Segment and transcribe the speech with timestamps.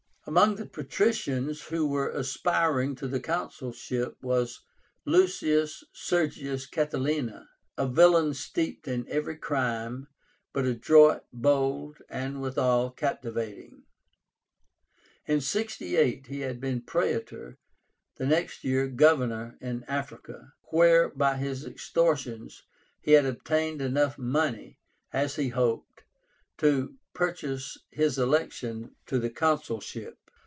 [0.27, 4.61] Among the patricians who were aspiring to the consulship was
[5.05, 10.07] LUCIUS SERGIUS CATILÍNA, a villain steeped in every crime,
[10.53, 13.81] but adroit, bold, and withal captivating.
[15.25, 17.57] In 68 he had been Praetor,
[18.17, 22.61] the next year Governor in Africa, where by his extortions
[23.01, 24.77] he had obtained enough money,
[25.11, 26.03] as he hoped,
[26.59, 30.17] to purchase his election to the consulship.